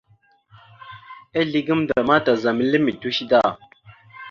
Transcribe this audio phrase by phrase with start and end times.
[1.39, 3.41] Ezle gamənda ma tazam ele mitəweshe da.